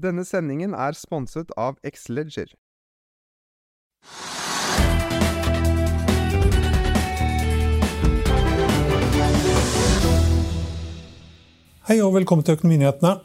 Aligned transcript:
Denne 0.00 0.22
sendingen 0.24 0.72
er 0.72 0.94
sponset 0.96 1.50
av 1.60 1.76
Xleger. 1.84 2.54
Hei 11.90 11.98
og 12.00 12.14
velkommen 12.14 12.46
til 12.46 12.56
Økonominyhetene. 12.56 13.18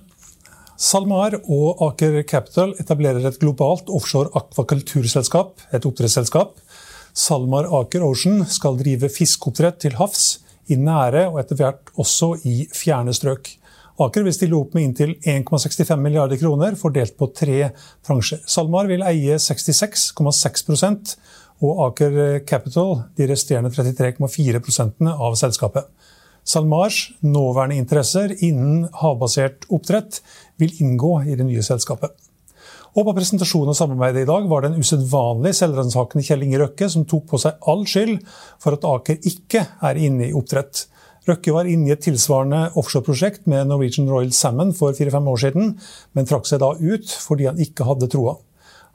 SalMar 0.75 1.37
og 1.45 1.83
Aker 1.85 2.17
Capital 2.27 2.73
etablerer 2.81 3.23
et 3.29 3.39
globalt 3.39 3.87
offshore 3.87 4.33
akvakulturselskap, 4.35 5.61
et 5.71 5.87
oppdrettsselskap. 5.87 6.57
SalMar 7.15 7.69
Aker 7.79 8.03
Ocean 8.03 8.43
skal 8.51 8.81
drive 8.81 9.07
fiskeoppdrett 9.13 9.79
til 9.85 9.95
havs, 10.01 10.41
i 10.67 10.75
nære 10.81 11.29
og 11.29 11.39
etter 11.39 11.61
hvert 11.61 11.93
også 12.01 12.33
i 12.43 12.65
fjerne 12.73 13.13
strøk. 13.15 13.53
Aker 13.95 14.25
vil 14.25 14.35
stille 14.35 14.57
opp 14.57 14.73
med 14.75 14.89
inntil 14.89 15.13
1,65 15.23 16.01
milliarder 16.03 16.39
kroner, 16.39 16.75
fordelt 16.75 17.15
på 17.15 17.29
tre 17.31 17.69
bransjer. 18.03 18.41
SalMar 18.43 18.89
vil 18.91 19.05
eie 19.07 19.37
66,6% 19.39 21.15
og 21.63 21.79
Aker 21.87 22.17
Capital 22.47 23.05
de 23.15 23.29
resterende 23.29 23.71
33,4% 23.71 25.13
av 25.15 25.37
selskapet. 25.39 25.87
SalMars 26.45 26.99
nåværende 27.25 27.79
interesser 27.79 28.35
innen 28.43 28.83
havbasert 28.99 29.65
oppdrett 29.73 30.19
vil 30.61 30.75
inngå 30.83 31.17
i 31.25 31.37
det 31.39 31.47
nye 31.47 31.63
selskapet. 31.65 32.11
Og 32.95 33.03
På 33.03 33.13
presentasjonen 33.15 33.73
av 33.73 33.75
samarbeidet 33.75 34.23
i 34.23 34.27
dag 34.29 34.45
var 34.47 34.63
det 34.63 34.69
en 34.71 34.83
usedvanlig 34.83 35.51
selvransakende 35.57 36.23
Kjell 36.23 36.45
Inge 36.45 36.61
Røkke 36.61 36.87
som 36.91 37.03
tok 37.07 37.25
på 37.31 37.39
seg 37.43 37.57
all 37.67 37.83
skyld 37.89 38.21
for 38.61 38.77
at 38.77 38.87
Aker 38.87 39.19
ikke 39.31 39.65
er 39.83 39.99
inne 39.99 40.29
i 40.29 40.35
oppdrett. 40.35 40.85
Røkke 41.25 41.53
var 41.55 41.65
inne 41.65 41.89
i 41.89 41.93
et 41.95 42.03
tilsvarende 42.05 42.67
offshoreprosjekt 42.77 43.47
med 43.49 43.71
Norwegian 43.71 44.09
Royal 44.11 44.33
Salmon 44.35 44.75
for 44.77 44.93
fire-fem 44.93 45.29
år 45.31 45.39
siden, 45.41 45.71
men 46.13 46.27
trakk 46.29 46.45
seg 46.45 46.61
da 46.61 46.75
ut 46.77 47.13
fordi 47.23 47.47
han 47.49 47.61
ikke 47.61 47.87
hadde 47.87 48.09
troa. 48.13 48.35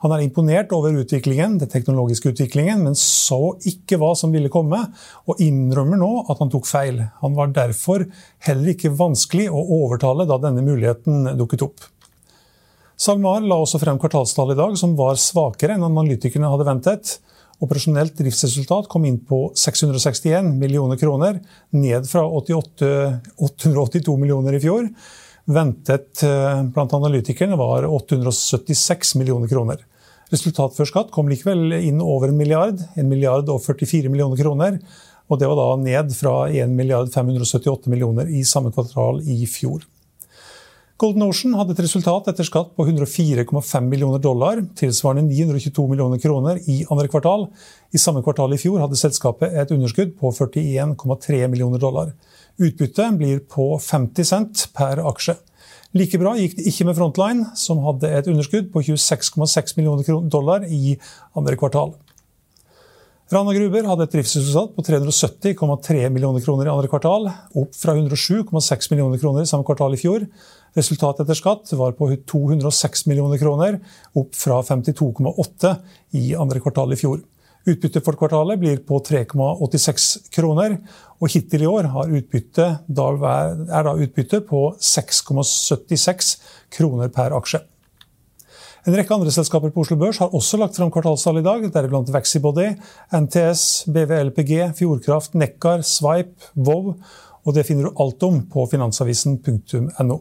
Han 0.01 0.13
er 0.15 0.23
imponert 0.23 0.71
over 0.73 0.95
utviklingen, 0.97 1.59
den 1.61 1.69
teknologiske 1.69 2.31
utviklingen, 2.31 2.85
men 2.87 2.95
så 2.97 3.53
ikke 3.69 3.99
hva 4.01 4.15
som 4.17 4.31
ville 4.33 4.49
komme, 4.49 4.79
og 5.29 5.41
innrømmer 5.43 5.99
nå 6.01 6.11
at 6.31 6.39
han 6.41 6.49
tok 6.49 6.65
feil. 6.65 7.03
Han 7.21 7.35
var 7.37 7.51
derfor 7.53 8.07
heller 8.47 8.73
ikke 8.73 8.95
vanskelig 8.97 9.49
å 9.51 9.61
overtale 9.81 10.25
da 10.29 10.39
denne 10.41 10.63
muligheten 10.65 11.35
dukket 11.37 11.67
opp. 11.67 11.85
SalMar 13.01 13.45
la 13.45 13.59
også 13.61 13.81
frem 13.81 13.99
kvartalstallet 14.01 14.57
i 14.57 14.61
dag 14.61 14.73
som 14.77 14.95
var 14.97 15.19
svakere 15.21 15.75
enn 15.77 15.85
analytikerne 15.85 16.49
hadde 16.49 16.67
ventet. 16.67 17.13
Operasjonelt 17.61 18.15
driftsresultat 18.17 18.87
kom 18.89 19.05
inn 19.05 19.19
på 19.25 19.51
661 19.57 20.55
millioner 20.57 20.97
kroner, 20.97 21.37
ned 21.77 22.07
fra 22.09 22.23
88, 22.25 22.89
882 23.37 24.17
millioner 24.17 24.57
i 24.57 24.61
fjor. 24.63 24.87
Ventet 25.51 26.23
blant 26.73 26.93
analytikerne 26.97 27.57
var 27.59 27.85
876 27.85 29.15
millioner 29.21 29.49
kroner. 29.51 29.81
Resultat 30.31 30.73
før 30.77 30.87
skatt 30.87 31.13
kom 31.13 31.29
likevel 31.29 31.75
inn 31.75 32.01
over 32.01 32.31
en 32.31 32.37
milliard, 32.39 32.79
1 32.95 33.05
milliard 33.05 33.49
og 33.51 33.61
44 33.65 34.09
millioner 34.09 34.39
kroner. 34.39 34.77
Og 35.31 35.39
det 35.39 35.47
var 35.47 35.59
da 35.59 35.67
ned 35.79 36.13
fra 36.15 36.35
1 36.49 36.71
milliard 36.75 37.11
578 37.13 37.91
millioner 37.91 38.31
i 38.31 38.45
samme 38.47 38.71
kvartal 38.73 39.21
i 39.27 39.43
fjor. 39.47 39.83
Golden 41.01 41.23
Ocean 41.25 41.55
hadde 41.57 41.73
et 41.73 41.79
resultat 41.81 42.27
etter 42.29 42.45
skatt 42.45 42.75
på 42.77 42.85
104,5 42.85 43.87
millioner 43.89 44.21
dollar, 44.21 44.59
tilsvarende 44.77 45.23
922 45.31 45.85
millioner 45.89 46.21
kroner 46.21 46.59
i 46.69 46.83
andre 46.93 47.09
kvartal. 47.09 47.47
I 47.89 48.01
samme 48.01 48.21
kvartal 48.21 48.53
i 48.53 48.59
fjor 48.61 48.83
hadde 48.83 48.99
selskapet 48.99 49.55
et 49.57 49.73
underskudd 49.73 50.13
på 50.19 50.29
41,3 50.37 51.39
millioner 51.49 51.81
dollar. 51.81 52.13
Utbyttet 52.61 53.17
blir 53.17 53.41
på 53.49 53.71
50 53.81 54.29
cent 54.29 54.67
per 54.77 55.01
aksje. 55.09 55.39
Like 55.97 56.21
bra 56.21 56.35
gikk 56.37 56.59
det 56.59 56.69
ikke 56.69 56.91
med 56.91 56.99
Frontline, 56.99 57.49
som 57.57 57.81
hadde 57.87 58.13
et 58.19 58.29
underskudd 58.29 58.69
på 58.69 58.85
26,6 58.91 59.77
millioner 59.79 60.29
dollar 60.29 60.69
i 60.69 60.99
andre 61.33 61.57
kvartal. 61.57 61.97
Rana 63.31 63.53
Gruber 63.55 63.85
hadde 63.87 64.03
et 64.03 64.13
driftsresultat 64.13 64.73
på 64.75 64.83
370,3 64.83 66.09
millioner 66.11 66.43
kroner 66.43 66.67
i 66.67 66.71
andre 66.71 66.89
kvartal, 66.91 67.29
opp 67.57 67.77
fra 67.79 67.93
107,6 67.95 68.91
millioner 68.91 69.21
kroner 69.21 69.45
i 69.45 69.47
samme 69.47 69.63
kvartal 69.63 69.95
i 69.95 69.99
fjor. 70.01 70.25
Resultatet 70.77 71.25
etter 71.25 71.35
skatt 71.35 71.73
var 71.75 71.97
på 71.97 72.07
206 72.31 73.05
millioner 73.11 73.41
kroner, 73.41 73.81
opp 74.15 74.35
fra 74.39 74.61
52,8 74.63 75.75
i 76.15 76.31
andre 76.39 76.61
kvartal 76.63 76.95
i 76.95 76.99
fjor. 76.99 77.19
Utbyttet 77.67 78.05
for 78.05 78.17
kvartalet 78.17 78.57
blir 78.61 78.79
på 78.87 78.97
3,86 79.05 80.31
kroner, 80.33 80.79
og 81.21 81.29
hittil 81.29 81.65
i 81.65 81.69
år 81.69 81.91
utbytte, 82.07 82.69
er 82.89 83.83
da 83.85 83.93
utbyttet 83.93 84.47
på 84.47 84.63
6,76 84.81 86.31
kroner 86.73 87.11
per 87.13 87.35
aksje. 87.37 87.61
En 88.81 88.95
rekke 88.97 89.13
andre 89.13 89.29
selskaper 89.29 89.69
på 89.69 89.83
Oslo 89.83 89.99
Børs 90.01 90.17
har 90.23 90.33
også 90.33 90.57
lagt 90.57 90.79
frem 90.79 90.89
kvartalstall 90.89 91.37
i 91.37 91.45
dag, 91.45 91.67
deriblant 91.69 92.09
Vaxibody, 92.09 92.71
NTS, 93.13 93.83
BVLPG, 93.93 94.71
Fjordkraft, 94.79 95.37
Nekkar, 95.37 95.83
Sveip, 95.85 96.33
Vov, 96.55 96.95
og 97.45 97.53
det 97.53 97.67
finner 97.67 97.91
du 97.91 98.01
alt 98.01 98.25
om 98.25 98.41
på 98.49 98.65
finansavisen.no. 98.71 100.17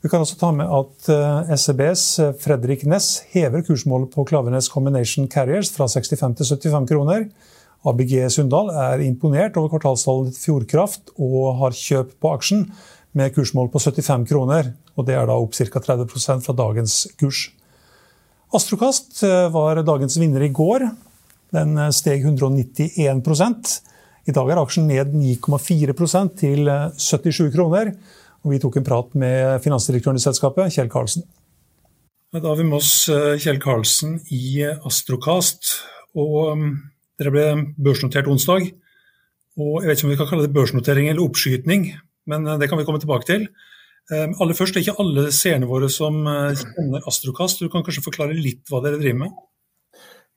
Vi 0.00 0.08
kan 0.08 0.22
også 0.22 0.38
ta 0.38 0.52
med 0.54 0.70
at 0.70 1.58
SEBs 1.58 2.02
Fredrik 2.38 2.84
Ness 2.86 3.24
hever 3.32 3.64
kursmålet 3.66 4.12
på 4.12 4.24
Klaveness 4.30 4.70
Combination 4.70 5.26
Carriers 5.26 5.72
fra 5.74 5.88
65 5.90 6.36
til 6.38 6.46
75 6.46 6.86
kroner. 6.86 7.24
ABG 7.86 8.14
Sundal 8.30 8.70
er 8.70 9.02
imponert 9.02 9.58
over 9.58 9.72
kvartalstallet 9.74 10.34
til 10.34 10.44
Fjordkraft 10.44 11.12
og 11.18 11.58
har 11.64 11.74
kjøp 11.74 12.14
på 12.22 12.30
aksjen 12.30 12.64
med 13.16 13.34
kursmål 13.34 13.70
på 13.72 13.80
75 13.80 14.26
kroner. 14.28 14.72
og 14.96 15.06
Det 15.06 15.14
er 15.14 15.26
da 15.26 15.36
opp 15.36 15.54
ca. 15.54 15.80
30% 15.80 16.44
fra 16.44 16.54
dagens 16.54 17.06
kurs. 17.18 17.50
Astrokast 18.54 19.22
var 19.52 19.82
dagens 19.82 20.16
vinner 20.18 20.42
i 20.42 20.48
går. 20.48 20.88
Den 21.52 21.76
steg 21.92 22.24
191 22.24 23.82
I 24.28 24.32
dag 24.32 24.50
er 24.50 24.60
aksjen 24.60 24.86
ned 24.88 25.12
9,4% 25.12 26.36
til 26.36 26.68
77 26.96 27.52
kroner. 27.54 27.92
Og 28.44 28.52
vi 28.52 28.60
tok 28.62 28.76
en 28.76 28.86
prat 28.86 29.14
med 29.14 29.60
finansdirektøren 29.64 30.16
i 30.16 30.22
selskapet, 30.22 30.72
Kjell 30.72 30.90
Karlsen. 30.92 31.24
Da 32.32 32.44
har 32.44 32.56
vi 32.56 32.64
med 32.68 32.78
oss 32.78 33.08
Kjell 33.40 33.60
Karlsen 33.60 34.18
i 34.30 34.62
Astrokast. 34.64 35.80
Og 36.16 36.60
dere 37.18 37.32
ble 37.34 37.46
børsnotert 37.80 38.28
onsdag. 38.30 38.68
Og 39.58 39.82
jeg 39.82 39.88
vet 39.90 39.98
ikke 39.98 40.06
om 40.06 40.12
vi 40.12 40.18
kan 40.20 40.28
kalle 40.30 40.46
det 40.46 40.54
børsnotering 40.54 41.08
eller 41.10 41.24
oppskyting, 41.24 41.88
men 42.30 42.46
det 42.60 42.68
kan 42.70 42.78
vi 42.78 42.86
komme 42.86 43.00
tilbake 43.02 43.28
til. 43.28 43.48
Aller 44.08 44.56
først, 44.56 44.72
Det 44.72 44.80
er 44.80 44.86
ikke 44.86 45.02
alle 45.02 45.26
seerne 45.36 45.66
våre 45.68 45.90
som 45.92 46.22
kjenner 46.24 47.04
Astrokast. 47.10 47.60
Du 47.60 47.68
kan 47.68 47.82
kanskje 47.84 48.06
forklare 48.06 48.36
litt 48.36 48.62
hva 48.72 48.80
dere 48.80 49.00
driver 49.00 49.18
med? 49.26 49.34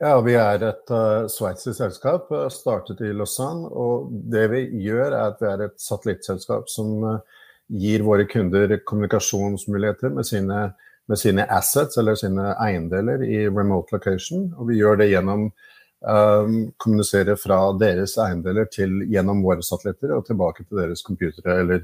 Ja, 0.02 0.16
Vi 0.26 0.34
er 0.34 0.64
et 0.66 0.90
uh, 0.90 1.28
sveitsisk 1.30 1.78
selskap, 1.78 2.32
startet 2.50 3.04
i 3.06 3.12
Lausanne. 3.14 3.70
og 3.70 4.10
Det 4.34 4.48
vi 4.50 4.64
gjør, 4.88 5.12
er 5.14 5.28
at 5.28 5.44
vi 5.44 5.50
er 5.52 5.68
et 5.68 5.76
satellittselskap 5.78 6.72
som 6.74 7.04
uh, 7.06 7.44
gir 7.70 8.02
våre 8.04 8.26
kunder 8.26 8.80
kommunikasjonsmuligheter 8.82 10.10
med 10.16 10.26
sine, 10.26 10.64
med 11.08 11.22
sine, 11.22 11.46
assets 11.46 12.02
eller 12.02 12.18
sine 12.18 12.56
eiendeler 12.58 13.22
i 13.28 13.46
remote 13.46 13.94
location. 13.94 14.50
Og 14.58 14.72
vi 14.72 14.80
gjør 14.80 15.04
det 15.04 15.12
gjennom 15.12 15.52
kommunisere 16.01 17.36
fra 17.38 17.59
deres 17.77 18.15
eiendeler 18.18 18.65
til, 18.74 19.03
gjennom 19.12 19.44
våre 19.45 19.62
satellitter 19.62 20.15
og 20.15 20.25
tilbake 20.25 20.65
til 20.65 20.80
deres 20.81 21.03
computere 21.06 21.59
eller 21.62 21.83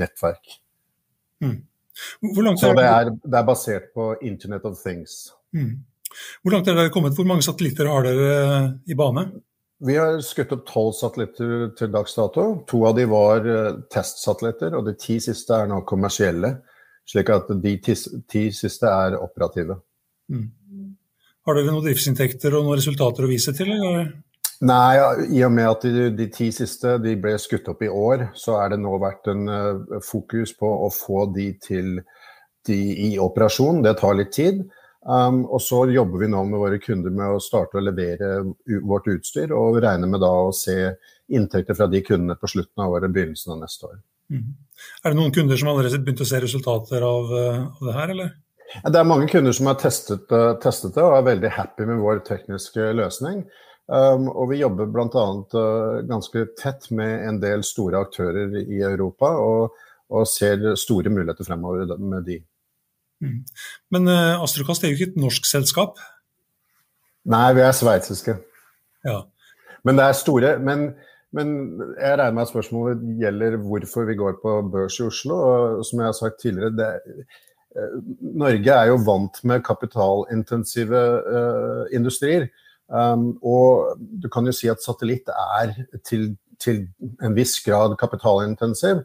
nettverk. 0.00 0.54
Mm. 1.44 1.58
Så 2.56 2.72
det 2.76 2.86
er, 2.86 3.10
det 3.12 3.36
er, 3.36 3.44
basert 3.44 3.90
på 3.94 4.14
Internet 4.24 4.64
of 4.64 4.78
Things. 4.80 5.34
Mm. 5.52 5.82
Hvor 6.42 6.54
langt 6.54 6.68
er 6.68 6.78
dere 6.78 6.92
kommet? 6.92 7.14
Hvor 7.14 7.28
mange 7.28 7.44
satellitter 7.44 7.90
har 7.90 8.06
dere 8.06 8.30
eh, 8.38 8.68
i 8.92 8.96
bane? 8.96 9.26
Vi 9.84 9.96
har 9.96 10.18
skutt 10.24 10.52
opp 10.52 10.66
tolv 10.68 10.92
satellitter 10.96 11.70
til 11.76 11.92
dags 11.92 12.16
dato. 12.16 12.46
To 12.68 12.82
av 12.88 12.96
de 12.98 13.06
var 13.08 13.46
uh, 13.48 13.78
testsatellitter, 13.92 14.76
og 14.76 14.84
de 14.88 14.92
ti 15.00 15.16
siste 15.24 15.56
er 15.56 15.70
nå 15.70 15.80
kommersielle. 15.88 16.58
Slik 17.08 17.32
at 17.32 17.48
de 17.62 17.72
ti, 17.80 17.94
ti 18.28 18.42
siste 18.54 18.90
er 18.90 19.16
operative. 19.16 19.78
Mm. 20.32 20.50
Har 21.48 21.56
dere 21.56 21.72
noen 21.72 21.86
driftsinntekter 21.86 22.54
og 22.56 22.66
noen 22.66 22.80
resultater 22.80 23.24
å 23.24 23.30
vise 23.30 23.54
til? 23.56 23.72
Eller? 23.72 24.10
Nei, 24.60 24.96
i 25.32 25.40
og 25.46 25.54
med 25.56 25.68
at 25.70 25.84
de, 25.88 26.10
de, 26.12 26.26
ti 26.32 26.50
siste 26.52 26.98
de 27.00 27.14
ble 27.20 27.32
skutt 27.40 27.70
opp 27.72 27.80
i 27.80 27.88
år, 27.88 28.26
så 28.36 28.58
er 28.60 28.74
det 28.74 28.82
nå 28.82 28.92
vært 29.00 29.30
en 29.32 29.46
uh, 29.48 30.00
fokus 30.04 30.52
på 30.58 30.68
å 30.68 30.90
få 30.92 31.24
de 31.32 31.54
til 31.64 32.02
de 32.68 32.76
i 33.06 33.14
operasjon. 33.22 33.80
Det 33.86 33.94
tar 34.02 34.18
litt 34.18 34.34
tid. 34.36 34.60
Um, 35.00 35.46
og 35.48 35.62
så 35.64 35.86
jobber 35.88 36.20
vi 36.20 36.28
nå 36.28 36.42
med 36.44 36.60
våre 36.60 36.76
kunder 36.82 37.14
med 37.14 37.38
å 37.38 37.40
starte 37.40 37.80
å 37.80 37.84
levere 37.86 38.42
vårt 38.84 39.08
utstyr, 39.08 39.54
og 39.56 39.80
regner 39.80 40.12
med 40.12 40.20
da 40.20 40.32
å 40.42 40.52
se 40.52 40.76
inntekter 41.32 41.78
fra 41.78 41.88
de 41.88 42.02
kundene 42.04 42.36
på 42.36 42.50
slutten 42.52 42.84
av 42.84 42.98
året, 42.98 43.14
begynnelsen 43.14 43.54
av 43.56 43.62
neste 43.62 43.88
år. 43.88 43.96
Mm. 44.30 44.52
Er 45.00 45.08
det 45.08 45.16
noen 45.16 45.32
kunder 45.32 45.56
som 45.56 45.72
allerede 45.72 45.96
har 45.96 46.04
begynt 46.04 46.20
å 46.20 46.28
se 46.28 46.44
resultater 46.44 47.06
av, 47.06 47.32
uh, 47.32 47.64
av 47.80 47.88
det 47.88 47.96
her, 47.96 48.14
eller? 48.18 48.36
Det 48.70 48.98
er 49.00 49.08
mange 49.08 49.26
kunder 49.30 49.54
som 49.56 49.68
har 49.70 49.78
testet, 49.80 50.28
uh, 50.30 50.52
testet, 50.62 50.94
det 50.94 51.02
og 51.02 51.16
er 51.18 51.26
veldig 51.26 51.50
happy 51.56 51.86
med 51.88 52.02
vår 52.02 52.22
tekniske 52.28 52.92
løsning. 52.98 53.42
Um, 53.90 54.28
og 54.28 54.52
vi 54.52 54.60
jobber 54.60 54.86
bl.a. 54.86 55.24
Uh, 55.50 56.02
ganske 56.06 56.44
tett 56.60 56.86
med 56.94 57.26
en 57.26 57.40
del 57.42 57.64
store 57.66 58.04
aktører 58.04 58.54
i 58.62 58.78
Europa 58.86 59.32
og, 59.42 59.74
og 60.14 60.28
ser 60.30 60.62
store 60.78 61.10
muligheter 61.10 61.48
fremover 61.48 61.96
med 61.98 62.22
de. 62.28 62.38
Mm. 63.20 63.42
Men 63.90 64.06
uh, 64.06 64.44
Astrokast 64.44 64.86
er 64.86 64.92
jo 64.92 65.00
ikke 65.00 65.10
et 65.10 65.20
norsk 65.20 65.50
selskap? 65.50 65.98
Nei, 67.30 67.48
vi 67.58 67.66
er 67.66 67.74
sveitsiske. 67.76 68.38
Ja. 69.04 69.24
Men 69.84 69.98
det 69.98 70.06
er 70.06 70.16
store 70.16 70.54
men, 70.62 70.92
men 71.34 71.52
jeg 71.98 72.14
regner 72.20 72.36
med 72.36 72.46
at 72.46 72.52
spørsmålet 72.52 73.02
gjelder 73.18 73.58
hvorfor 73.64 74.06
vi 74.06 74.18
går 74.22 74.38
på 74.44 74.56
børs 74.70 75.02
i 75.02 75.06
Oslo. 75.08 75.34
og 75.34 75.84
Som 75.88 76.04
jeg 76.04 76.12
har 76.12 76.18
sagt 76.20 76.40
tidligere, 76.44 76.76
det, 76.78 76.90
Eh, 77.18 77.49
Norge 78.20 78.74
er 78.74 78.90
jo 78.90 78.98
vant 79.06 79.36
med 79.46 79.62
kapitalintensive 79.66 81.00
uh, 81.22 81.84
industrier. 81.94 82.48
Um, 82.90 83.36
og 83.46 84.00
du 84.00 84.26
kan 84.32 84.46
jo 84.48 84.54
si 84.54 84.70
at 84.70 84.82
satellitt 84.82 85.30
er 85.30 85.76
til, 86.06 86.32
til, 86.58 86.88
en 87.22 87.36
viss 87.36 87.60
grad 87.62 87.94
kapitalintensiv. 88.00 89.04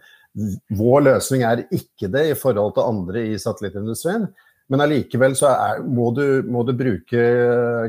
Vår 0.75 1.05
løsning 1.05 1.45
er 1.47 1.67
ikke 1.69 2.09
det 2.11 2.25
i 2.31 2.39
forhold 2.39 2.73
til 2.75 2.89
andre 2.89 3.27
i 3.29 3.37
satellittindustrien. 3.39 4.27
Men 4.73 4.81
allikevel 4.81 5.35
så 5.37 5.51
er, 5.53 5.83
må, 5.85 6.09
du, 6.17 6.41
må, 6.49 6.63
du, 6.65 6.73
bruke 6.73 7.25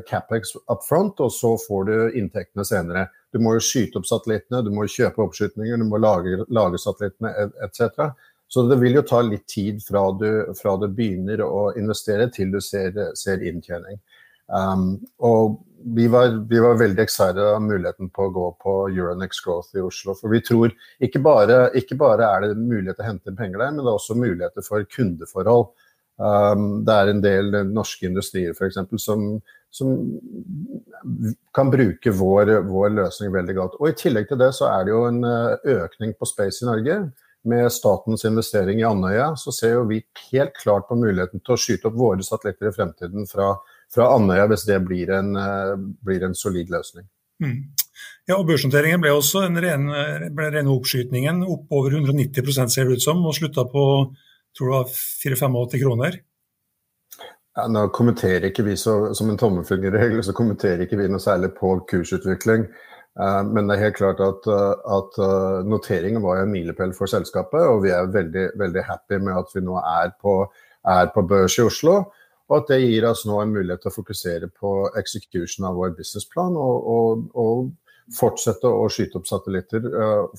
Capex 0.05 0.53
up 0.69 0.85
front, 0.85 1.23
og 1.25 1.33
så 1.33 1.55
får 1.63 1.87
du 1.89 1.95
inntektene 2.21 2.67
senere. 2.69 3.07
Du 3.33 3.41
må 3.41 3.55
jo 3.57 3.65
skyte 3.65 3.97
opp 3.97 4.09
satellittene, 4.09 4.61
du 4.65 4.69
må 4.77 4.85
kjøpe 4.85 5.25
oppskytninger, 5.25 5.81
du 5.81 5.89
må 5.89 6.01
lage, 6.03 6.45
lage 6.53 6.81
satellittene 6.83 7.33
etc. 7.65 8.11
Så 8.49 8.63
det 8.71 8.79
vil 8.79 8.95
jo 8.95 9.03
ta 9.07 9.21
litt 9.27 9.47
tid 9.51 9.81
fra 9.83 10.05
du, 10.15 10.29
fra 10.59 10.77
du 10.79 10.87
begynner 10.95 11.43
å 11.43 11.73
investere 11.79 12.29
til 12.35 12.53
du 12.55 12.61
ser, 12.63 12.95
ser 13.19 13.43
inntjening. 13.43 13.99
Um, 14.47 15.01
og 15.19 15.59
vi 15.95 16.07
var, 16.09 16.29
vi 16.47 16.61
var, 16.63 16.79
veldig 16.79 17.03
excited 17.03 17.43
av 17.43 17.63
muligheten 17.63 18.11
på 18.15 18.29
å 18.29 18.31
gå 18.35 18.47
på 18.63 18.75
Euronex 18.93 19.43
Growth 19.43 19.75
i 19.75 19.83
Oslo. 19.83 20.15
For 20.19 20.31
vi 20.31 20.41
tror 20.47 20.75
ikke 21.03 21.23
bare, 21.23 21.67
ikke 21.79 21.99
bare 21.99 22.31
er 22.31 22.47
det 22.47 22.61
mulighet 22.61 23.01
til 23.01 23.07
å 23.07 23.11
hente 23.11 23.35
penger 23.39 23.63
der, 23.63 23.75
men 23.75 23.83
det 23.83 23.91
er 23.91 23.99
også 23.99 24.19
muligheter 24.19 24.67
for 24.67 24.87
kundeforhold. 24.95 25.69
Um, 26.17 26.87
det 26.87 26.95
er 26.95 27.13
en 27.13 27.21
del 27.21 27.61
norske 27.75 28.07
industrier 28.09 28.55
f.eks. 28.55 28.79
Som, 29.03 29.27
som 29.75 29.93
kan 31.55 31.71
bruke 31.75 32.15
vår, 32.15 32.55
vår, 32.71 32.95
løsning 33.03 33.35
veldig 33.35 33.59
godt. 33.59 33.79
Og 33.83 33.91
I 33.91 33.99
tillegg 33.99 34.31
til 34.31 34.41
det 34.41 34.55
så 34.57 34.71
er 34.71 34.87
det 34.87 34.95
jo 34.95 35.05
en 35.11 35.23
eh, 35.29 35.73
økning 35.83 36.15
på 36.17 36.29
space 36.31 36.65
i 36.65 36.71
Norge 36.71 37.01
med 37.49 37.71
statens 37.73 38.27
investering 38.29 38.83
i 38.83 38.87
Andøya, 38.89 39.33
så 39.39 39.55
ser 39.55 39.77
jo 39.77 39.87
vi 39.91 40.03
helt 40.31 40.55
klart 40.59 40.89
på 40.89 40.99
muligheten 40.99 41.43
til 41.43 41.55
å 41.55 41.61
skyte 41.61 41.91
opp 41.91 41.99
våre 41.99 42.27
satellitter 42.27 42.71
i 42.71 42.75
fremtiden 42.77 43.29
fra, 43.31 43.55
fra 43.93 44.11
Andøya, 44.15 44.49
hvis 44.51 44.67
det 44.69 44.81
blir 44.85 45.13
en, 45.17 45.35
eh, 45.41 45.75
blir 46.07 46.27
en 46.27 46.37
solid 46.37 46.73
løsning. 46.75 47.09
Mm. 47.43 47.59
Ja, 48.29 48.39
og 48.39 48.47
Børsnoteringen 48.49 49.03
ble 49.03 49.13
også 49.13 49.45
en 49.47 49.61
ren, 49.61 49.91
ble 50.35 50.53
rene 50.53 50.73
oppskytningen, 50.73 51.43
opp 51.45 51.73
over 51.73 51.93
190 51.99 52.71
ser 52.73 52.89
det 52.89 52.97
ut 52.97 53.05
som, 53.05 53.21
og 53.25 53.37
slutta 53.37 53.67
på 53.71 53.85
tror 54.57 54.67
det 54.67 54.77
var 54.77 54.85
4-85 54.89 55.83
kroner. 55.83 56.19
Ja, 57.57 57.67
nå 57.69 57.87
kommenterer 57.89 58.51
ikke 58.51 58.67
vi 58.67 58.77
så, 58.77 59.15
Som 59.15 59.31
en 59.31 59.39
tommelfingerregel 59.41 60.21
så 60.25 60.35
kommenterer 60.37 60.85
ikke 60.85 60.99
vi 61.01 61.09
noe 61.09 61.23
særlig 61.23 61.55
på 61.57 61.73
kursutvikling. 61.89 62.67
Eh, 63.21 63.43
men 63.49 63.69
det 63.69 63.77
er 63.77 63.87
helt 63.87 63.97
klart 63.97 64.21
at, 64.21 64.47
eh, 64.53 64.93
at 64.99 65.19
eh, 65.25 65.65
noteringen 65.69 66.23
var 66.25 66.43
en 66.43 66.53
milepæl 66.53 66.93
for 66.97 67.09
selskapet, 67.09 67.63
og 67.65 67.83
vi 67.87 67.95
er 67.95 68.13
veldig, 68.13 68.51
veldig 68.61 68.85
happy 68.85 69.21
med 69.25 69.39
at 69.41 69.55
vi 69.55 69.65
nå 69.65 69.79
er 69.81 70.13
på, 70.21 70.43
er 70.85 71.09
på, 71.15 71.25
børs 71.25 71.57
i 71.59 71.65
Oslo. 71.65 71.97
Og 72.47 72.61
at 72.61 72.69
det 72.71 72.83
gir 72.85 73.09
oss 73.09 73.25
nå 73.27 73.41
en 73.43 73.55
mulighet 73.57 73.83
til 73.83 73.91
å 73.91 73.97
fokusere 73.97 74.51
på 74.53 74.73
execution 75.01 75.67
av 75.67 75.81
vår 75.81 75.97
businessplan 75.97 76.55
og, 76.61 76.93
og, 76.93 77.27
og, 77.35 77.75
fortsette 78.15 78.71
å 78.71 78.85
skyte 78.87 79.19
opp 79.19 79.25
satellitter 79.27 79.83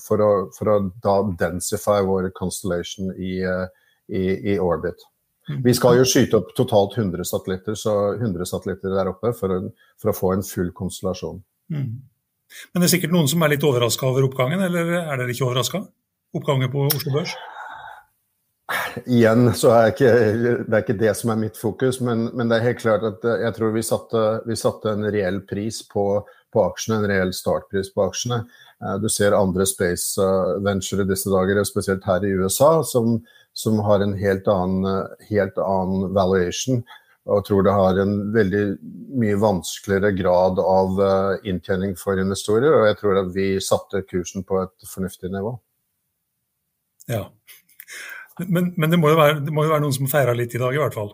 for 0.00 0.22
å, 0.24 0.28
for 0.56 0.70
å 0.72 0.76
da 1.04 1.18
densify 1.36 1.98
vår 2.00 2.30
constellation 2.32 3.10
i, 3.12 3.42
i, 3.44 4.22
i, 4.24 4.54
orbit. 4.56 5.04
Mm. 5.50 5.58
Vi 5.66 5.74
skal 5.76 5.98
jo 5.98 6.06
skyte 6.08 6.40
opp 6.40 6.54
totalt 6.56 6.96
100 6.96 7.28
satellitter, 7.28 7.76
så 7.76 8.14
100 8.14 8.48
satellitter 8.48 8.96
der 8.96 9.12
oppe 9.12 9.34
for, 9.36 9.52
en, 9.52 9.68
for 10.00 10.14
å 10.14 10.16
få 10.16 10.32
en 10.38 10.46
full 10.48 10.72
konstellasjon. 10.80 11.42
Mm. 11.76 11.92
Men 12.72 12.80
det 12.82 12.88
er 12.88 12.94
sikkert 12.96 13.14
noen 13.14 13.28
som 13.30 13.44
er 13.44 13.54
litt 13.54 13.66
overraska 13.66 14.08
over 14.08 14.26
oppgangen, 14.28 14.62
eller 14.64 14.92
er 15.02 15.20
dere 15.20 15.32
ikke 15.34 15.46
overraska? 15.48 15.84
Oppgangen 16.36 16.72
på 16.72 16.88
Oslo 16.88 17.14
Børs? 17.14 17.36
Igjen 19.08 19.48
så 19.56 19.70
er 19.72 19.94
ikke, 19.94 20.10
det 20.66 20.74
er 20.74 20.82
ikke 20.82 20.98
det 21.00 21.14
som 21.16 21.32
er 21.32 21.40
mitt 21.40 21.56
fokus, 21.56 22.02
men, 22.04 22.26
men, 22.36 22.50
det 22.50 22.58
er 22.58 22.66
helt 22.66 22.82
klart 22.82 23.06
at 23.06 23.24
jeg 23.24 23.54
tror 23.56 23.72
vi 23.72 23.84
satte, 23.86 24.24
vi 24.44 24.56
satte 24.60 24.92
en 24.92 25.08
reell 25.08 25.40
pris 25.48 25.80
på, 25.88 26.04
på, 26.52 26.64
aksjene, 26.66 26.98
en 27.00 27.08
reell 27.08 27.32
startpris 27.36 27.88
på 27.94 28.04
aksjene. 28.10 28.42
Eh, 28.84 28.96
du 29.00 29.08
ser 29.12 29.36
andre 29.38 29.64
space 29.68 30.20
eh, 30.20 30.58
venture 30.66 31.06
i 31.06 31.08
disse 31.08 31.32
dager, 31.32 31.62
spesielt 31.68 32.04
her 32.08 32.26
i 32.28 32.34
USA, 32.36 32.82
som, 32.84 33.16
som 33.56 33.80
har 33.88 34.04
en 34.04 34.16
helt 34.20 34.48
annen, 34.52 35.06
helt 35.30 35.56
annen 35.64 36.12
valuation 36.16 36.84
og 37.28 37.44
tror 37.44 37.64
det 37.66 37.76
har 37.76 38.00
en 38.00 38.14
veldig 38.32 38.62
mye 39.20 39.36
vanskeligere 39.40 40.14
grad 40.16 40.60
av 40.62 41.00
uh, 41.00 41.48
inntjening 41.48 41.92
for 42.00 42.20
investorer. 42.20 42.72
Og 42.72 42.86
jeg 42.88 42.98
tror 43.02 43.20
at 43.20 43.30
vi 43.34 43.48
satte 43.62 44.04
kursen 44.08 44.46
på 44.48 44.62
et 44.62 44.88
fornuftig 44.88 45.30
nivå. 45.34 45.52
Ja. 47.08 47.26
Men, 48.46 48.72
men 48.76 48.92
det, 48.92 49.00
må 49.00 49.12
være, 49.12 49.42
det, 49.44 49.52
må 49.52 49.66
jo 49.66 49.74
være, 49.74 49.84
noen 49.84 49.96
som 49.96 50.08
feirer 50.10 50.36
litt 50.38 50.56
i 50.56 50.62
dag, 50.62 50.72
i 50.72 50.80
hvert 50.80 50.96
fall? 50.96 51.12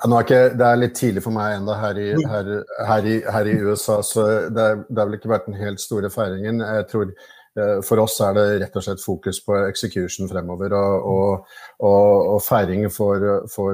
Ja, 0.00 0.08
ikke, 0.16 0.40
det 0.56 0.64
er 0.64 0.78
litt 0.78 0.94
tidlig 0.96 1.24
for 1.24 1.34
meg 1.34 1.58
ennå 1.58 1.74
her, 1.76 1.98
her, 2.30 2.46
her, 2.88 3.08
her, 3.34 3.50
i 3.50 3.58
USA, 3.66 3.98
så 4.06 4.24
det, 4.48 4.68
det 4.88 4.96
har 4.96 5.10
vel 5.10 5.18
ikke 5.18 5.32
vært 5.32 5.50
den 5.50 5.58
helt 5.60 5.82
store 5.82 6.08
feiringen. 6.12 6.62
Jeg 6.64 6.86
tror 6.92 7.12
Eh, 7.12 7.39
for 7.86 8.02
oss 8.02 8.18
er 8.24 8.36
det 8.36 8.44
rett 8.62 8.76
og 8.78 8.84
slett 8.84 9.02
fokus 9.02 9.40
på 9.44 9.56
execution 9.66 10.28
fremover, 10.30 10.74
og, 10.76 11.48
og, 11.78 12.28
og, 12.34 12.38
feiring 12.44 12.86
får, 12.92 13.26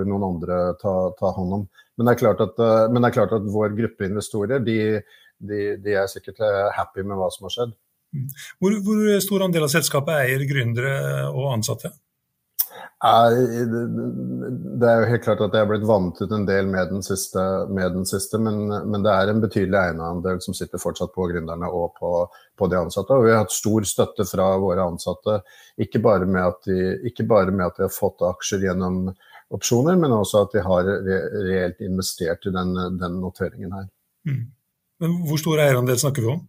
noen 0.08 0.26
andre 0.30 0.60
ta, 0.80 0.94
ta, 1.18 1.32
hånd 1.36 1.58
om. 1.60 1.66
Men 1.96 2.08
det, 2.08 2.14
er 2.14 2.22
klart 2.24 2.42
at, 2.44 2.60
eh, 2.60 2.86
men 2.92 3.10
klart 3.14 3.34
at 3.36 3.50
vår 3.52 3.76
gruppe 3.78 4.08
investorer 4.08 4.62
de, 4.64 4.78
de, 5.38 5.60
de 5.82 5.96
er 5.96 6.10
sikkert 6.12 6.42
eh, 6.44 6.62
happy 6.76 7.04
med 7.06 7.18
hva 7.18 7.30
som 7.32 7.48
har 7.48 7.54
skjedd. 7.56 7.76
Mm. 8.16 8.26
Hvor, 8.62 8.76
hvor 8.86 9.06
stor 9.24 9.46
andel 9.46 9.66
av 9.66 9.72
selskapet 9.72 10.20
eier 10.24 10.44
gründere 10.48 10.96
og 11.32 11.54
ansatte? 11.56 11.92
Det 13.06 14.88
er 14.88 15.00
jo 15.00 15.08
helt 15.10 15.24
klart 15.24 15.42
at 15.44 15.54
jeg 15.54 15.62
er 15.62 15.68
blitt 15.70 15.86
vant 15.86 16.18
ut 16.18 16.32
en 16.32 16.46
del 16.48 16.68
med 16.70 16.90
den 16.90 17.04
siste, 17.04 17.42
med 17.70 17.94
den 17.94 18.06
siste 18.08 18.40
men, 18.42 18.66
men, 18.88 19.04
det 19.04 19.12
er 19.12 19.30
en 19.30 19.42
betydelig 19.42 19.78
eierandel 19.78 20.40
som 20.44 20.56
sitter 20.56 20.80
fortsatt 20.82 21.12
på 21.14 21.28
gründerne 21.30 21.68
og 21.68 21.94
på, 22.00 22.10
på, 22.58 22.68
de 22.72 22.78
ansatte. 22.80 23.14
Og 23.14 23.26
vi 23.26 23.32
har 23.34 23.44
hatt 23.44 23.54
stor 23.54 23.86
støtte 23.88 24.26
fra 24.28 24.48
våre 24.62 24.88
ansatte, 24.90 25.40
ikke 25.82 26.02
bare 26.04 26.28
med 26.28 26.42
at 26.42 26.68
de, 26.70 27.26
bare 27.28 27.54
med 27.54 27.66
at 27.68 27.78
de 27.78 27.86
har 27.86 27.94
fått 27.94 28.24
aksjer 28.26 28.66
gjennom 28.68 29.10
opsjoner, 29.54 29.98
men 30.00 30.14
også 30.16 30.46
at 30.46 30.56
de 30.56 30.64
har 30.66 30.88
re, 30.88 31.18
reelt 31.46 31.82
investert 31.86 32.48
i 32.48 32.54
den, 32.54 32.74
den 33.00 33.20
noteringen 33.22 33.76
her. 33.76 33.90
Mm. 34.26 34.46
Men 35.04 35.20
Hvor 35.28 35.42
stor 35.42 35.60
eierandel 35.62 36.00
snakker 36.00 36.24
vi 36.24 36.32
om? 36.32 36.40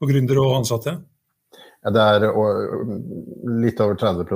På 0.00 0.08
gründere 0.08 0.42
og 0.42 0.58
ansatte? 0.62 0.96
Ja, 1.84 1.92
det 1.94 2.02
er 2.02 2.26
litt 3.62 3.80
over 3.84 3.94
30 4.00 4.26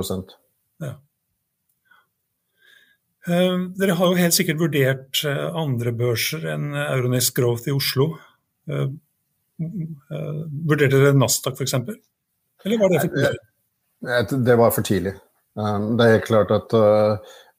ja. 0.81 0.93
Uh, 3.29 3.69
dere 3.77 3.93
har 3.99 4.09
jo 4.09 4.17
helt 4.17 4.33
sikkert 4.33 4.61
vurdert 4.63 5.19
uh, 5.29 5.51
andre 5.61 5.93
børser 5.93 6.47
enn 6.55 6.71
Euronext 6.73 7.35
Growth 7.37 7.69
i 7.69 7.75
Oslo. 7.75 8.15
Vurderte 9.61 10.95
dere 10.95 11.13
Nasdaq 11.17 11.59
f.eks.? 11.59 11.75
Eller 12.65 12.81
var 12.81 12.89
det 12.89 13.03
for 13.03 13.13
tidlig? 13.13 13.37
Det 14.47 14.57
var 14.57 14.73
for 14.73 14.87
tidlig. 14.87 15.13
Um, 15.53 15.97
det 15.99 16.05
er 16.05 16.15
helt 16.15 16.29
klart 16.29 16.53
at 16.55 16.73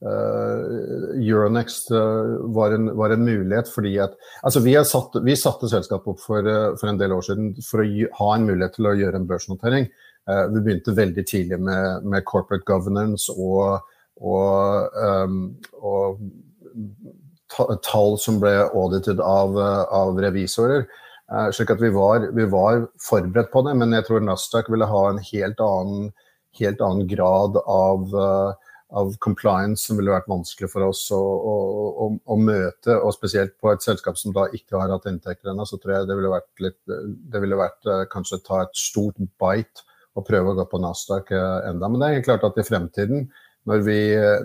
Euronext 0.03 1.93
var 1.93 2.73
en, 2.75 2.89
var, 2.99 3.13
en, 3.15 3.23
mulighet 3.23 3.69
fordi 3.71 3.93
at 4.03 4.17
Altså, 4.43 4.59
vi, 4.65 4.75
satt, 4.83 5.15
vi 5.23 5.37
satte 5.39 5.71
selskapet 5.71 6.09
opp 6.11 6.19
for, 6.25 6.43
for, 6.75 6.87
en 6.91 6.99
del 6.99 7.15
år 7.15 7.23
siden 7.29 7.53
for 7.63 7.85
å 7.85 7.87
ha 8.19 8.31
en 8.35 8.49
mulighet 8.49 8.75
til 8.81 8.89
å 8.91 8.97
gjøre 8.99 9.21
en 9.21 9.29
børsnotering. 9.31 9.87
Eh, 10.31 10.45
vi 10.55 10.61
begynte 10.61 10.95
veldig 10.95 11.25
tidlig 11.27 11.59
med, 11.61 12.05
med 12.07 12.25
corporate 12.29 12.67
governance 12.67 13.33
og, 13.35 13.83
og, 14.23 14.95
um, 14.95 15.39
og 15.83 16.21
tall 17.83 18.19
som 18.23 18.39
ble 18.43 18.55
audited 18.71 19.21
av, 19.23 19.59
av 19.59 20.21
revisorer. 20.23 20.87
Uh, 21.33 21.49
slik 21.55 21.73
at 21.75 21.83
vi 21.83 21.91
var, 21.95 22.29
vi 22.37 22.47
var, 22.51 22.87
forberedt 23.03 23.51
på 23.53 23.65
det, 23.67 23.75
men 23.81 23.97
jeg 23.97 24.07
tror 24.07 24.23
Nasdaq 24.23 24.71
ville 24.71 24.87
ha 24.89 25.05
en 25.11 25.23
helt 25.33 25.63
annen, 25.65 26.11
helt 26.61 26.83
annen 26.85 27.09
grad 27.11 27.59
av, 27.65 28.15
av, 28.93 29.15
compliance 29.25 29.89
som 29.89 29.99
ville 29.99 30.13
vært 30.13 30.29
vanskelig 30.31 30.69
for 30.71 30.87
oss 30.87 31.07
å, 31.17 31.19
å, 31.19 31.55
å, 32.05 32.11
å, 32.23 32.37
møte. 32.39 32.99
Og 33.01 33.15
spesielt 33.17 33.57
på 33.59 33.73
et 33.73 33.83
selskap 33.83 34.21
som 34.21 34.37
da 34.37 34.47
ikke 34.55 34.77
har 34.79 34.93
hatt 34.93 35.09
inntekter 35.11 35.51
ennå, 35.51 35.67
så 35.67 35.81
tror 35.81 35.97
jeg 35.97 36.11
det 36.11 36.19
ville 36.21 36.35
vært, 36.35 36.53
litt, 36.63 36.83
det 36.87 37.43
ville 37.43 37.59
vært 37.59 37.97
kanskje 38.13 38.45
ta 38.47 38.67
et 38.67 38.77
stort 38.79 39.19
bite 39.41 39.89
og 40.19 40.27
prøve 40.27 40.53
å 40.53 40.59
gå 40.59 40.67
på 40.71 40.83
Nasdaq 40.83 41.33
eh, 41.37 41.71
enda. 41.71 41.89
Men 41.89 42.01
det 42.01 42.09
er 42.09 42.19
helt 42.19 42.29
klart 42.29 42.45
at 42.49 42.61
i 42.61 42.67
fremtiden, 42.67 43.25
når 43.69 43.87
vi, 43.87 43.99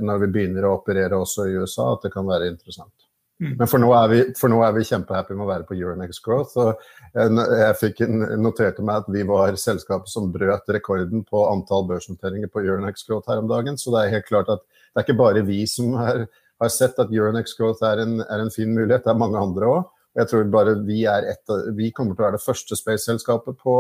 når 0.05 0.21
vi 0.21 0.31
begynner 0.35 0.67
å 0.67 0.75
operere 0.77 1.17
også 1.17 1.47
i 1.49 1.57
USA, 1.57 1.89
at 1.95 2.03
det 2.05 2.13
kan 2.13 2.27
være 2.27 2.51
interessant. 2.51 2.93
Mm. 3.37 3.51
Men 3.59 3.69
for 3.69 3.81
nå, 3.81 3.89
er 3.93 4.07
vi, 4.09 4.19
for 4.37 4.49
nå 4.49 4.63
er 4.65 4.73
vi 4.73 4.85
kjempehappy 4.87 5.35
med 5.37 5.45
å 5.45 5.49
være 5.51 5.65
på 5.69 5.75
Euronex 5.77 6.21
Growth. 6.25 6.57
og 6.57 6.81
Jeg 7.13 7.77
fikk 7.77 8.01
noterte 8.41 8.85
meg 8.85 9.03
at 9.03 9.11
vi 9.13 9.25
var 9.29 9.57
selskapet 9.61 10.09
som 10.09 10.31
brøt 10.33 10.69
rekorden 10.73 11.21
på 11.27 11.43
antall 11.51 11.85
børsnoteringer 11.89 12.49
på 12.49 12.63
Euronex 12.63 13.05
Growth 13.05 13.29
her 13.29 13.43
om 13.43 13.49
dagen. 13.51 13.77
Så 13.77 13.93
det 13.93 14.03
er 14.03 14.15
helt 14.15 14.29
klart 14.29 14.49
at 14.53 14.65
det 14.65 15.03
er 15.03 15.05
ikke 15.05 15.19
bare 15.21 15.45
vi 15.45 15.59
som 15.69 15.93
er, 16.01 16.25
har 16.57 16.73
sett 16.73 16.97
at 16.97 17.13
Euronex 17.13 17.53
Growth 17.59 17.85
er 17.85 18.01
en, 18.01 18.17
er 18.25 18.41
en 18.41 18.53
fin 18.53 18.73
mulighet, 18.73 19.05
det 19.05 19.13
er 19.13 19.21
mange 19.21 19.37
andre 19.41 19.69
òg. 19.69 19.93
Jeg 20.17 20.31
tror 20.31 20.47
bare 20.49 20.73
vi, 20.81 21.03
et, 21.05 21.57
vi 21.77 21.91
kommer 21.93 22.17
til 22.17 22.23
å 22.23 22.31
være 22.31 22.39
det 22.39 22.45
første 22.47 22.77
space-selskapet 22.79 23.59
på 23.61 23.75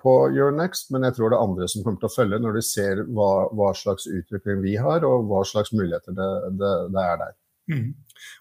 på 0.00 0.14
Euronext, 0.30 0.90
men 0.94 1.04
jeg 1.06 1.16
tror 1.16 1.32
det 1.32 1.38
er 1.38 1.46
andre 1.46 1.68
som 1.70 1.84
kommer 1.84 2.00
til 2.00 2.08
å 2.08 2.14
følge 2.14 2.40
når 2.42 2.56
de 2.56 2.64
ser 2.64 3.04
hva, 3.12 3.30
hva 3.56 3.70
slags 3.76 4.08
utvikling 4.08 4.62
vi 4.64 4.76
har, 4.80 5.04
og 5.06 5.28
hva 5.30 5.44
slags 5.48 5.74
muligheter 5.76 6.16
det, 6.16 6.30
det, 6.60 6.72
det 6.94 7.04
er 7.04 7.22
der. 7.24 7.36
Mm. 7.70 7.86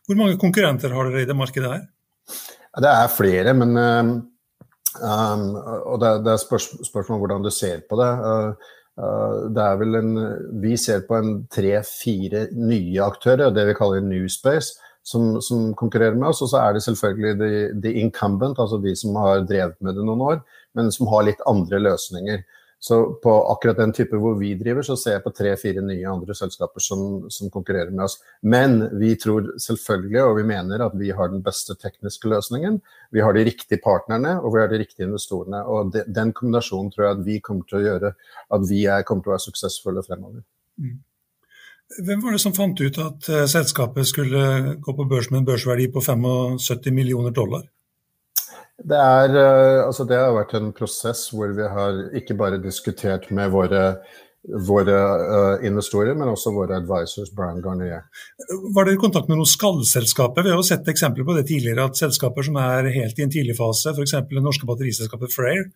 Hvor 0.07 0.19
mange 0.19 0.39
konkurrenter 0.41 0.95
har 0.95 1.09
dere 1.09 1.23
i 1.23 1.29
det 1.29 1.37
markedet 1.37 1.71
her? 1.75 1.87
Det 2.79 2.89
er 2.89 3.13
flere, 3.13 3.53
men 3.57 3.77
um, 3.77 4.11
Og 5.89 5.95
det, 6.01 6.11
det 6.25 6.33
er 6.33 6.41
spørs, 6.41 6.69
spørsmål 6.87 7.17
om 7.17 7.23
hvordan 7.23 7.47
du 7.47 7.51
ser 7.53 7.81
på 7.89 7.97
det. 7.99 8.09
Uh, 8.19 8.69
uh, 9.01 9.47
det 9.55 9.65
er 9.65 9.79
vel 9.81 9.99
en 9.99 10.11
Vi 10.63 10.77
ser 10.77 11.03
på 11.07 11.17
en 11.17 11.33
tre-fire 11.51 12.47
nye 12.55 13.01
aktører, 13.05 13.51
det 13.53 13.67
vi 13.71 13.77
kaller 13.77 14.05
New 14.05 14.29
Space. 14.29 14.77
Som, 15.09 15.39
som, 15.41 15.71
konkurrerer 15.73 16.13
med 16.13 16.27
oss. 16.27 16.41
Og 16.43 16.51
så 16.51 16.59
er 16.59 16.75
det 16.75 16.83
selvfølgelig 16.85 17.37
de, 17.39 17.51
de 17.81 17.93
incumbent, 18.01 18.59
altså 18.59 18.77
de 18.83 18.91
som 18.99 19.15
har 19.17 19.45
drevet 19.47 19.79
med 19.81 19.95
det 19.97 20.03
noen 20.05 20.21
år 20.21 20.41
men 20.77 20.91
som 20.93 21.09
har 21.11 21.27
litt 21.27 21.43
andre 21.49 21.81
løsninger. 21.81 22.43
Så 22.81 23.13
på 23.23 23.31
akkurat 23.51 23.77
den 23.77 23.91
type 23.91 24.15
hvor 24.15 24.37
vi 24.39 24.53
driver, 24.55 24.85
så 24.87 24.95
ser 24.95 25.17
jeg 25.17 25.23
på 25.25 25.33
tre-fire 25.35 25.81
nye 25.83 26.05
andre 26.07 26.35
selskaper 26.37 26.79
som, 26.79 27.01
som, 27.27 27.49
konkurrerer 27.51 27.91
med 27.91 28.05
oss. 28.05 28.15
Men 28.39 28.85
vi 29.01 29.09
tror 29.19 29.49
selvfølgelig, 29.59 30.21
og 30.23 30.37
vi 30.37 30.45
mener, 30.47 30.85
at 30.85 30.95
vi 30.99 31.11
har 31.15 31.27
den 31.27 31.43
beste 31.43 31.75
tekniske 31.75 32.31
løsningen. 32.31 32.79
Vi 33.11 33.19
har 33.25 33.35
de 33.35 33.43
riktige 33.49 33.81
partnerne, 33.83 34.37
og 34.39 34.55
vi 34.55 34.63
har 34.63 34.71
de 34.71 34.79
riktige 34.79 35.09
investorene. 35.09 35.59
Og 35.67 35.91
de, 35.91 36.05
den 36.07 36.31
kombinasjonen 36.37 36.93
tror 36.93 37.05
jeg 37.05 37.17
at 37.17 37.25
vi 37.27 37.41
kommer 37.43 37.67
til 37.67 37.81
å 37.81 37.83
gjøre 37.83 38.13
at 38.55 38.71
vi 38.71 38.85
er, 38.85 39.03
kommer 39.03 39.27
til 39.27 39.33
å 39.33 39.35
være 39.35 39.47
suksessfulle 39.49 40.05
fremover. 40.07 40.47
Mm. 40.79 40.95
Hvem 42.05 42.23
var 42.23 42.37
det 42.37 42.41
som 42.45 42.55
fant 42.55 42.79
ut 42.79 43.01
at 43.01 43.27
uh, 43.33 43.43
selskapet 43.49 44.07
skulle 44.07 44.77
gå 44.79 44.95
på 44.95 45.09
børs 45.09 45.31
med 45.33 45.41
en 45.41 45.51
børsverdi 45.51 45.89
på 45.91 46.03
75 46.05 46.95
millioner 46.95 47.35
dollar? 47.35 47.67
Det, 48.79 48.95
er, 48.97 49.35
eh, 49.35 49.81
altså 49.83 50.05
det 50.07 50.17
har 50.19 50.33
vært 50.35 50.55
en 50.59 50.71
prosess 50.75 51.27
hvor 51.33 51.51
vi 51.55 51.67
har 51.67 51.99
ikke 52.15 52.37
bare 52.39 52.61
diskutert 52.63 53.27
med 53.35 53.51
våre, 53.51 53.83
våre 54.67 54.97
uh, 55.19 55.65
investorer, 55.67 56.15
men 56.15 56.31
også 56.31 56.53
våre 56.55 56.77
advisors, 56.79 57.33
Brian 57.35 57.59
Garnier. 57.63 58.05
Var 58.75 58.87
dere 58.87 58.95
i 58.95 59.01
kontakt 59.01 59.27
med 59.27 59.41
noen 59.41 59.49
skallselskaper? 59.49 60.45
Vi 60.45 60.53
har 60.53 60.61
jo 60.61 60.67
sett 60.69 60.87
eksempler 60.87 61.27
på 61.27 61.35
det 61.35 61.45
tidligere, 61.51 61.89
at 61.89 61.99
selskaper 61.99 62.47
som 62.47 62.59
er 62.63 62.87
helt 62.95 63.19
i 63.19 63.27
en 63.27 63.35
tidlig 63.35 63.57
fase, 63.59 63.91
f.eks. 63.91 64.15
det 64.31 64.45
norske 64.45 64.69
batteriselskapet 64.69 65.35
Freyr, 65.35 65.67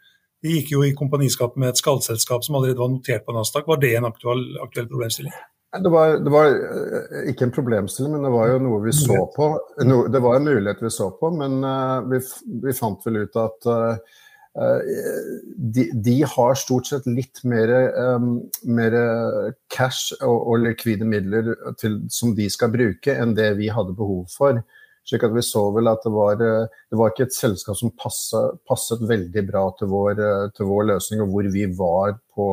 de 0.43 0.57
gikk 0.57 0.73
jo 0.75 0.83
i 0.83 0.95
kompaniskap 0.95 1.59
med 1.59 1.73
et 1.73 1.79
skallselskap 1.79 2.43
som 2.43 2.59
allerede 2.59 2.79
var 2.79 2.91
notert 2.91 3.27
på 3.27 3.35
Nasdaq. 3.35 3.67
Var 3.67 3.83
det 3.83 3.93
en 3.97 4.07
aktuell, 4.09 4.47
aktuell 4.63 4.89
problemstilling? 4.91 5.35
Det 5.81 5.89
var, 5.89 6.07
det 6.17 6.29
var, 6.29 6.45
eh, 6.45 7.29
ikke 7.31 7.47
en 7.47 7.53
problemstilling, 7.53 8.11
men 8.13 8.27
det 8.27 8.33
var 8.33 8.51
jo 8.51 8.59
noe 8.61 8.81
vi 8.83 8.91
så 8.93 9.23
på. 9.33 9.47
No, 9.87 10.03
det 10.11 10.19
var 10.21 10.37
en 10.37 10.45
mulighet 10.45 10.83
vi 10.85 10.91
så 10.93 11.07
på, 11.17 11.31
men 11.33 11.63
uh, 11.65 12.03
vi, 12.11 12.19
vi, 12.61 12.75
fant 12.77 13.01
vel 13.07 13.23
ut 13.23 13.39
at 13.41 13.65
uh, 13.65 14.11
de, 15.57 15.87
de, 16.05 16.19
har 16.29 16.59
stort 16.61 16.91
sett 16.91 17.09
litt 17.09 17.41
mer, 17.49 17.73
um, 17.97 18.35
mer 18.69 18.99
cash 19.73 20.13
og, 20.19 20.35
og, 20.35 20.61
likvide 20.67 21.09
midler 21.09 21.55
til, 21.81 22.03
som 22.13 22.35
de 22.37 22.45
skal 22.53 22.69
bruke, 22.75 23.17
enn 23.17 23.33
det 23.33 23.55
vi 23.57 23.73
hadde 23.73 23.97
behov 23.97 24.29
for. 24.35 24.61
Slik 25.09 25.25
at 25.25 25.33
vi 25.33 25.41
så 25.43 25.65
vel 25.73 25.89
at 25.89 26.05
det 26.05 26.13
var, 26.13 26.37
det 26.37 27.01
var 27.01 27.11
ikke 27.11 27.25
et 27.31 27.35
selskap 27.35 27.81
som 27.81 27.97
passet, 27.97 28.61
passet 28.69 29.01
veldig 29.09 29.47
bra 29.49 29.65
til 29.81 29.89
vår, 29.91 30.21
til 30.53 30.69
vår 30.69 30.91
løsning, 30.93 31.25
og 31.25 31.33
hvor 31.33 31.49
vi 31.57 31.65
var 31.81 32.19
på 32.37 32.49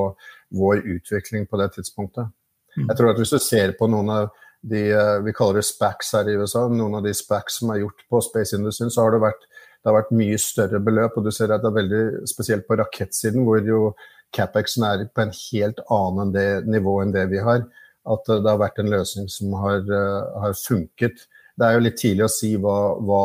vår 0.57 0.87
utvikling 0.97 1.45
på 1.47 1.61
det 1.61 1.75
tidspunktet. 1.77 2.33
Mm. 2.81 2.87
Jeg 2.89 2.97
tror 2.99 3.13
at 3.13 3.21
Hvis 3.21 3.35
du 3.35 3.39
ser 3.43 3.75
på 3.79 3.89
noen 3.91 4.13
av 4.15 4.31
de 4.63 4.83
eh, 4.93 5.19
vi 5.25 5.33
kaller 5.37 5.61
det 5.61 5.69
SPACs 5.69 6.15
her 6.19 6.29
i 6.29 6.37
USA, 6.37 6.67
noen 6.69 6.99
av 6.99 7.05
de 7.07 7.15
SPACs 7.17 7.61
som 7.61 7.73
er 7.73 7.83
gjort 7.83 8.05
på 8.13 8.21
space-industrien, 8.25 8.93
så 8.93 9.07
har 9.07 9.15
det 9.15 9.23
vært, 9.25 9.45
det 9.81 9.91
har 9.91 9.99
vært 10.03 10.17
mye 10.17 10.39
større 10.41 10.81
beløp. 10.85 11.17
og 11.17 11.25
du 11.25 11.33
ser 11.33 11.53
at 11.55 11.65
det 11.65 11.71
er 11.71 11.79
veldig 11.81 12.05
Spesielt 12.29 12.67
på 12.69 12.79
rakettsiden, 12.81 13.45
hvor 13.45 13.61
jo 13.65 13.93
CapExen 14.37 14.85
er 14.87 15.07
på 15.15 15.25
en 15.25 15.35
helt 15.35 15.81
annen 15.91 16.35
det, 16.35 16.49
nivå 16.69 17.01
enn 17.03 17.15
det 17.17 17.27
vi 17.33 17.41
har. 17.43 17.65
At 18.11 18.29
det 18.29 18.47
har 18.47 18.61
vært 18.61 18.79
en 18.81 18.93
løsning 18.93 19.29
som 19.29 19.53
har, 19.61 19.81
uh, 19.89 20.41
har 20.45 20.55
funket. 20.57 21.27
Det 21.59 21.67
er 21.67 21.75
jo 21.77 21.83
litt 21.85 21.99
tidlig 22.01 22.25
å 22.25 22.33
si 22.33 22.55
hva, 22.57 22.77
hva, 23.05 23.25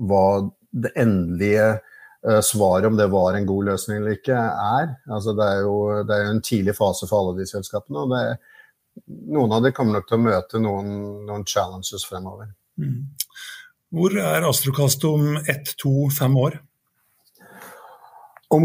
hva 0.00 0.26
det 0.72 0.94
endelige 0.96 1.74
svaret, 2.46 2.86
om 2.86 2.96
det 2.96 3.08
var 3.10 3.34
en 3.34 3.46
god 3.46 3.64
løsning 3.72 3.98
eller 3.98 4.14
ikke, 4.14 4.38
er. 4.38 4.92
Altså, 5.10 5.34
det, 5.34 5.42
er 5.42 5.64
jo, 5.66 5.74
det 6.06 6.16
er 6.16 6.28
en 6.30 6.44
tidlig 6.46 6.76
fase 6.78 7.08
for 7.10 7.18
alle 7.18 7.40
de 7.40 7.48
selskapene. 7.50 8.04
og 8.04 8.12
det 8.14 8.22
noen 9.06 9.52
av 9.52 9.64
dem 9.64 9.74
kommer 9.76 9.98
nok 9.98 10.08
til 10.08 10.18
å 10.18 10.24
møte 10.26 10.60
noen, 10.62 10.90
noen 11.28 11.46
challenges 11.48 12.06
fremover. 12.08 12.52
Mm. 12.80 13.12
Hvor 13.92 14.14
er 14.16 14.48
Astrokast 14.48 15.04
om 15.04 15.36
ett, 15.40 15.74
to, 15.80 16.08
fem 16.16 16.36
år? 16.40 16.60
Om, 18.52 18.64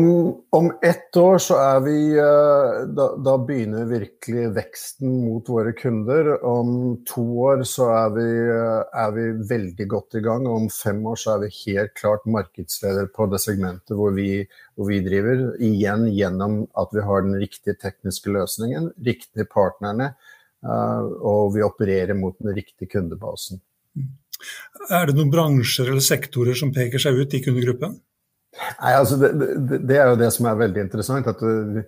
om 0.50 0.66
ett 0.84 1.18
år 1.18 1.38
så 1.40 1.56
er 1.64 1.78
vi 1.86 1.96
eh, 2.20 2.80
da, 2.92 3.06
da, 3.24 3.36
begynner 3.40 3.86
virkelig 3.88 4.50
veksten 4.58 5.14
mot 5.24 5.48
våre 5.48 5.72
kunder. 5.78 6.34
Om 6.44 6.74
to 7.08 7.24
år 7.46 7.64
så 7.64 7.88
er 7.96 8.10
vi, 8.18 8.26
eh, 8.52 8.82
er 9.04 9.14
vi, 9.16 9.28
veldig 9.48 9.88
godt 9.94 10.18
i 10.20 10.22
gang. 10.26 10.44
Og 10.44 10.66
om 10.66 10.66
fem 10.76 11.00
år 11.08 11.22
så 11.22 11.38
er 11.38 11.46
vi 11.46 11.54
helt 11.62 11.94
klart 11.96 12.28
markedsleder 12.28 13.08
på 13.16 13.30
det 13.32 13.40
segmentet 13.46 13.96
hvor 13.96 14.12
vi, 14.18 14.42
hvor 14.76 14.92
vi 14.92 15.00
driver. 15.06 15.46
Igjen 15.64 16.04
gjennom 16.12 16.60
at 16.84 16.92
vi 16.92 17.06
har 17.08 17.24
den 17.24 17.40
riktige 17.40 17.78
tekniske 17.80 18.36
løsningen, 18.36 18.92
riktige 19.08 19.48
partnerne, 19.48 20.10
eh, 20.68 21.08
og 21.32 21.56
vi 21.56 21.64
opererer 21.64 22.20
mot 22.20 22.36
den 22.44 22.52
riktige 22.60 22.92
kundebasen. 22.98 23.64
Er 24.92 25.08
det 25.08 25.16
noen 25.16 25.32
bransjer 25.32 25.94
eller 25.94 26.04
sektorer 26.04 26.60
som 26.60 26.76
peker 26.76 27.00
seg 27.00 27.24
ut 27.24 27.40
i 27.40 27.44
kundegruppen? 27.48 27.96
Nei, 28.58 28.92
altså 28.94 29.18
det, 29.22 29.30
det, 29.38 29.80
det, 29.90 29.98
er 29.98 30.12
jo 30.12 30.20
det 30.20 30.30
som 30.34 30.48
er 30.50 30.60
veldig 30.60 30.84
interessant. 30.86 31.30
at 31.30 31.42
Du, 31.42 31.82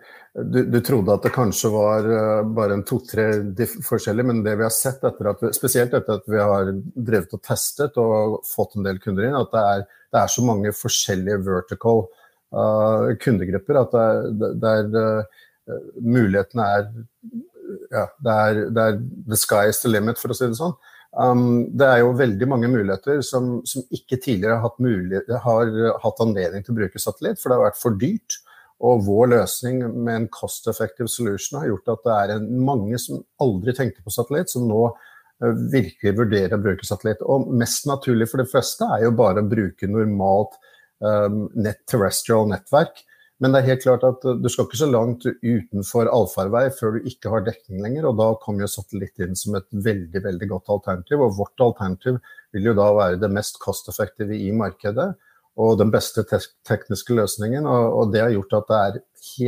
du, 0.53 0.59
du 0.69 0.79
trodde 0.85 1.15
at 1.15 1.25
det 1.25 1.33
kanskje 1.35 1.71
var 1.73 2.07
uh, 2.07 2.43
bare 2.55 2.77
en 2.77 2.85
to-tre 2.87 3.27
forskjellige, 3.85 4.27
men 4.29 4.43
det 4.45 4.55
vi 4.59 4.65
har 4.67 4.73
sett 4.73 5.03
etter 5.07 5.31
at 5.31 5.43
spesielt 5.57 5.95
etter 5.97 6.19
at 6.19 6.29
vi 6.29 6.39
har 6.39 6.71
drevet 6.93 7.35
og 7.35 7.43
testet 7.45 7.97
og 8.01 8.39
fått 8.47 8.77
en 8.77 8.87
del 8.87 9.01
kunder 9.03 9.27
inn, 9.27 9.37
at 9.39 9.53
det 9.55 9.65
er, 9.73 9.85
det 10.13 10.21
er 10.23 10.33
så 10.35 10.45
mange 10.45 10.73
forskjellige 10.77 11.41
vertical 11.47 12.05
uh, 12.05 13.09
kundegrupper 13.23 13.83
at 13.83 13.99
det 14.61 14.73
er, 14.75 14.91
uh, 14.93 15.45
mulighetene 16.01 16.69
er 16.77 16.91
ja, 17.93 18.05
er, 18.25 18.63
det 18.73 18.85
er 18.85 19.01
the 19.29 19.37
sky 19.37 19.67
is 19.69 19.81
the 19.83 19.91
limit, 19.91 20.17
for 20.21 20.33
å 20.33 20.37
si 20.37 20.47
det 20.49 20.57
sånn. 20.57 20.73
Um, 21.17 21.65
det 21.73 21.87
er 21.89 22.01
jo 22.03 22.11
veldig 22.19 22.47
mange 22.51 22.69
muligheter 22.69 23.23
som, 23.25 23.59
som 23.65 23.81
ikke 23.95 24.19
tidligere 24.21 24.59
har 24.59 24.67
hatt, 24.67 24.77
mulighet, 24.83 25.31
har 25.41 25.71
hatt, 26.03 26.21
anledning 26.21 26.63
til 26.65 26.75
å 26.75 26.79
bruke 26.83 27.01
satellitt, 27.01 27.41
for 27.41 27.49
det 27.49 27.57
har 27.57 27.69
vært 27.71 27.81
for 27.81 27.97
dyrt. 28.01 28.37
Og 28.85 29.01
vår 29.03 29.33
løsning 29.33 29.81
med 29.89 30.13
en 30.13 30.27
cost 30.31 30.69
effective 30.71 31.09
solution 31.11 31.57
har 31.59 31.67
gjort 31.71 31.91
at 31.95 32.05
det 32.05 32.15
er 32.15 32.33
en, 32.37 32.45
mange 32.63 32.99
som 33.01 33.23
aldri 33.43 33.75
tenkte 33.75 34.05
på 34.05 34.13
satellitt, 34.13 34.53
som 34.53 34.69
nå 34.69 34.85
uh, 34.87 35.53
virkelig 35.73 36.15
vurderer 36.21 36.55
å 36.55 36.63
bruke 36.63 36.87
satellitt. 36.87 37.25
Og 37.25 37.49
mest 37.59 37.89
naturlig 37.89 38.29
for 38.31 38.43
de 38.43 38.47
fleste 38.51 38.87
er 38.87 39.07
jo 39.07 39.15
bare 39.17 39.43
å 39.43 39.49
bruke 39.49 39.89
normalt 39.89 40.55
um, 41.01 41.47
net 41.57 41.81
terrestrial 41.89 42.47
nettverk. 42.53 43.01
Men 43.39 43.53
det 43.53 43.61
er 43.61 43.69
helt 43.69 43.83
klart 43.85 44.03
at 44.03 44.25
du 44.43 44.49
skal 44.51 44.65
ikke 44.67 44.81
så 44.81 44.89
langt 44.91 45.23
utenfor 45.23 46.09
allfarvei 46.11 46.65
før 46.75 46.97
du 46.97 47.07
ikke 47.07 47.31
har 47.31 47.45
dekning 47.45 47.79
lenger, 47.85 48.09
og 48.09 48.17
da 48.19 48.27
kommer 48.43 48.65
jo 48.65 48.71
satellitt 48.73 49.23
inn 49.23 49.37
som 49.39 49.55
et 49.55 49.67
veldig 49.71 50.23
veldig 50.25 50.49
godt 50.51 50.73
alternativ. 50.75 51.23
Og 51.23 51.37
vårt 51.37 51.63
alternativ 51.63 52.19
vil 52.55 52.67
jo 52.67 52.75
da 52.75 52.89
være 52.97 53.21
det 53.21 53.31
mest 53.31 53.61
kosteffektive 53.63 54.35
i 54.35 54.51
markedet 54.51 55.13
og 55.59 55.79
den 55.79 55.91
beste 55.91 56.23
te 56.27 56.41
tekniske 56.67 57.15
løsningen. 57.15 57.67
Og, 57.67 57.85
og, 58.01 58.13
det 58.13 58.25
har 58.25 58.35
gjort 58.35 58.57
at 58.59 58.71
det 58.71 58.81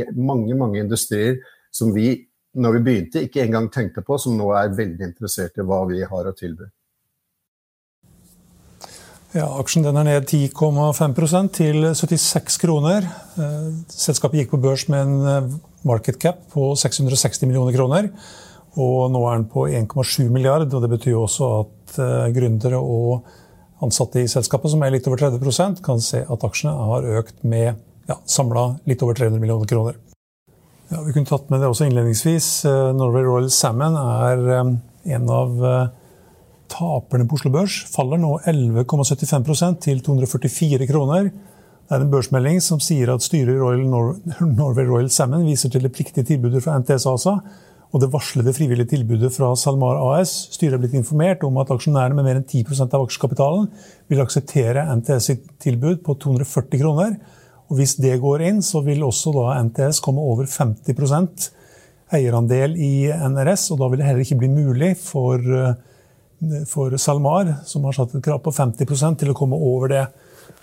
er 0.00 0.12
mange, 0.16 0.56
mange 0.56 0.80
industrier 0.80 1.42
som 1.72 1.92
vi, 1.92 2.14
når 2.56 2.78
vi 2.78 2.84
begynte, 2.88 3.26
ikke 3.26 3.44
engang 3.44 3.68
tenkte 3.72 4.04
på, 4.04 4.16
som 4.20 4.36
nå 4.36 4.50
er 4.56 4.76
veldig 4.76 5.12
interessert 5.12 5.60
i 5.60 5.68
hva 5.68 5.84
vi 5.88 6.00
har 6.04 6.28
å 6.28 6.36
tilby. 6.36 6.68
Ja, 9.32 9.46
Aksjen 9.56 9.86
er 9.88 9.94
ned 9.96 10.26
10,5% 10.28 11.54
til 11.56 11.86
76 11.96 12.58
kroner. 12.60 13.06
Eh, 13.40 13.68
selskapet 13.88 14.42
gikk 14.42 14.50
på 14.52 14.58
børs 14.60 14.84
med 14.92 15.06
en 15.06 15.30
eh, 15.30 15.54
market 15.88 16.18
cap 16.20 16.42
på 16.52 16.74
660 16.76 17.46
millioner 17.46 17.72
kroner. 17.72 18.10
Og 18.76 19.08
nå 19.12 19.22
er 19.30 19.38
den 19.38 19.46
på 19.48 19.64
1,7 19.72 20.28
milliard, 20.28 20.68
og 20.68 20.84
det 20.84 20.90
betyr 20.92 21.16
også 21.16 21.48
at 21.60 21.96
uh, 22.00 22.28
gründere 22.32 22.78
og 22.80 23.26
ansatte 23.84 24.22
i 24.22 24.30
selskapet, 24.32 24.72
som 24.72 24.80
er 24.80 24.94
litt 24.94 25.08
over 25.10 25.20
30% 25.20 25.82
kan 25.84 26.00
se 26.00 26.22
at 26.24 26.46
aksjene 26.48 26.72
har 26.88 27.08
økt 27.20 27.42
med 27.44 27.74
ja, 28.08 28.16
samla 28.24 28.78
litt 28.88 29.04
over 29.04 29.18
300 29.18 29.42
millioner 29.42 29.68
kroner. 29.68 29.98
Ja, 30.88 31.02
vi 31.04 31.12
kunne 31.12 31.28
tatt 31.28 31.52
med 31.52 31.60
det 31.60 31.68
også 31.68 31.90
innledningsvis. 31.90 32.48
Norway 32.96 33.28
Royal 33.28 33.52
Salmon 33.52 34.00
er 34.00 34.40
en 34.56 35.28
av 35.36 35.60
Taperne 36.72 37.26
på 37.28 37.36
Oslo 37.36 37.52
Børs 37.52 37.82
faller 37.92 38.20
nå 38.20 38.38
11,75% 38.48 39.82
til 39.84 40.00
244 40.04 40.88
kroner. 40.88 41.28
Det 41.28 41.98
er 41.98 42.06
en 42.06 42.12
børsmelding 42.12 42.62
som 42.64 42.80
sier 42.80 43.12
at 43.12 43.24
styret 43.24 43.52
i 43.52 43.60
Royal 43.60 43.84
Nor 43.84 44.14
Norway 44.40 44.88
Royal 44.88 45.10
Salmon 45.12 45.44
viser 45.44 45.72
til 45.72 45.84
det 45.84 45.92
pliktige 45.92 46.24
tilbudet 46.30 46.64
fra 46.64 46.78
NTS 46.80 47.06
ASA 47.10 47.36
og 47.92 48.00
det 48.00 48.08
varslede 48.12 48.54
frivillige 48.56 48.88
tilbudet 48.94 49.28
fra 49.34 49.50
SalMar 49.58 49.98
AS. 50.14 50.30
Styret 50.54 50.78
er 50.78 50.80
blitt 50.80 50.96
informert 50.96 51.42
om 51.44 51.58
at 51.60 51.70
aksjonærene 51.74 52.16
med 52.16 52.24
mer 52.24 52.38
enn 52.40 52.46
10% 52.48 52.94
av 52.96 53.04
aksjekapitalen 53.04 53.66
vil 54.08 54.22
akseptere 54.24 54.86
NTS 54.96 55.28
sitt 55.28 55.50
tilbud 55.60 56.00
på 56.06 56.16
240 56.24 56.80
kroner. 56.80 57.18
Og 57.68 57.76
hvis 57.76 57.98
det 58.00 58.16
går 58.22 58.46
inn, 58.48 58.62
så 58.64 58.80
vil 58.86 59.04
også 59.04 59.34
da 59.36 59.58
NTS 59.68 60.00
komme 60.04 60.24
over 60.24 60.48
50% 60.48 61.50
eierandel 62.16 62.78
i 62.80 62.94
NRS, 63.12 63.68
og 63.72 63.80
da 63.80 63.90
vil 63.92 64.00
det 64.00 64.08
heller 64.08 64.24
ikke 64.24 64.40
bli 64.40 64.50
mulig 64.52 64.90
for 65.00 65.40
uh, 65.40 65.76
for 66.68 66.96
SalMar, 66.96 67.54
som 67.64 67.84
har 67.84 67.94
satt 67.96 68.14
et 68.16 68.24
krav 68.24 68.40
på 68.42 68.52
50% 68.54 69.20
til 69.20 69.32
å 69.32 69.36
komme 69.36 69.58
over 69.58 69.92
det. 69.92 70.06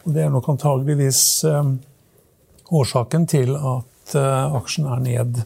Og 0.06 0.16
det 0.16 0.26
er 0.26 0.34
nok 0.34 0.50
antageligvis 0.52 1.22
um, 1.48 1.78
årsaken 2.76 3.28
til 3.30 3.56
at 3.56 4.16
uh, 4.18 4.58
aksjen 4.60 4.90
er 4.90 5.04
ned 5.06 5.42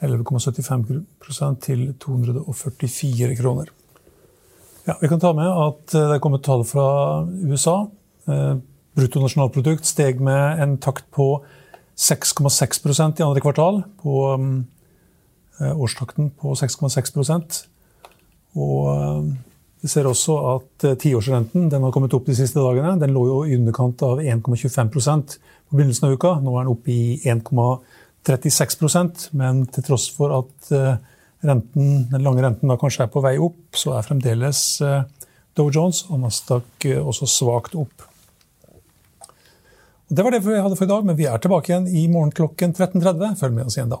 11,75% 0.00 1.60
til 1.66 1.84
244 2.00 3.36
kroner. 3.38 3.70
Ja, 4.88 4.96
vi 5.00 5.10
kan 5.12 5.20
ta 5.22 5.34
med 5.36 5.48
at 5.48 5.92
det 5.92 6.16
er 6.16 6.22
kommet 6.24 6.42
tall 6.46 6.64
fra 6.64 6.86
USA. 7.44 7.82
Bruttonasjonalprodukt 8.96 9.84
steg 9.86 10.22
med 10.24 10.62
en 10.64 10.78
takt 10.80 11.04
på 11.12 11.42
6,6% 12.00 13.20
i 13.20 13.26
andre 13.26 13.42
kvartal. 13.44 13.82
På 14.00 14.24
årstakten 15.60 16.30
på 16.40 16.54
6,6% 16.56 17.60
Og 18.56 19.36
vi 19.80 19.88
ser 19.88 20.08
også 20.08 20.34
at 20.54 20.84
eh, 20.84 20.96
tiårsrenten 21.00 21.70
har 21.72 21.94
kommet 21.94 22.14
opp 22.16 22.26
de 22.28 22.36
siste 22.36 22.60
dagene. 22.60 22.98
Den 23.00 23.14
lå 23.16 23.22
jo 23.28 23.38
i 23.48 23.56
underkant 23.56 24.02
av 24.04 24.20
1,25% 24.20 25.38
på 25.40 25.78
begynnelsen 25.78 26.08
av 26.08 26.16
uka. 26.16 26.34
Nå 26.44 26.56
er 26.56 26.66
den 26.66 26.74
oppe 26.74 26.92
i 26.92 27.04
1,36% 27.24 29.30
men 29.40 29.64
til 29.72 29.86
tross 29.86 30.10
for 30.12 30.36
at 30.42 30.74
eh, 30.76 31.00
renten, 31.48 32.04
den 32.12 32.26
lange 32.26 32.44
renten 32.44 32.68
da 32.68 32.76
kanskje 32.80 33.06
er 33.06 33.14
på 33.14 33.24
vei 33.24 33.38
opp, 33.40 33.62
så 33.72 33.96
er 33.96 34.04
fremdeles 34.04 34.60
eh, 34.84 35.00
Dow 35.56 35.72
Jones 35.72 36.04
og 36.10 36.20
Nasdaq 36.26 36.86
også 37.00 37.28
svakt 37.28 37.74
opp. 37.78 38.04
Det 40.10 40.24
var 40.26 40.34
det 40.34 40.42
vi 40.44 40.58
hadde 40.58 40.76
for 40.76 40.88
i 40.88 40.90
dag, 40.90 41.06
men 41.06 41.16
vi 41.18 41.28
er 41.30 41.40
tilbake 41.40 41.70
igjen 41.70 41.86
i 41.86 42.08
morgen 42.10 42.32
klokken 42.34 42.74
13.30. 42.74 43.36
Følg 43.38 43.56
med 43.56 43.70
oss 43.70 43.76
igjen 43.78 43.92
da. 43.92 44.00